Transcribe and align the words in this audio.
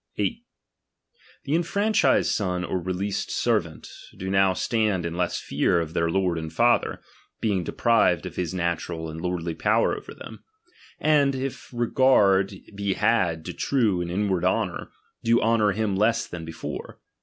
8. 0.17 0.43
The 1.43 1.51
eiifranchised 1.51 2.25
son 2.33 2.63
or 2.65 2.79
released 2.79 3.29
servant, 3.29 3.87
^^^^''^•°"^"' 4.15 4.19
<iIo 4.27 4.31
now 4.31 4.53
stand 4.53 5.05
in 5.05 5.13
less 5.15 5.39
fear 5.39 5.79
of 5.79 5.93
their 5.93 6.09
lord 6.09 6.39
^nA 6.39 6.51
father, 6.51 6.97
ma 6.97 6.97
bnk. 7.47 7.53
Tieing 7.59 7.63
deprived 7.63 8.25
of 8.25 8.35
his 8.35 8.51
natural 8.51 9.11
and 9.11 9.21
lordly 9.21 9.53
power 9.53 9.95
over 9.95 10.15
them; 10.15 10.43
and, 10.99 11.35
if 11.35 11.69
regard 11.71 12.51
be 12.73 12.93
had 12.93 13.45
to 13.45 13.53
true 13.53 14.01
and 14.01 14.09
in 14.09 14.27
"ward 14.27 14.43
honour, 14.43 14.89
do 15.23 15.39
honour 15.39 15.69
him 15.73 15.95
less 15.95 16.25
than 16.25 16.45
before. 16.45 16.99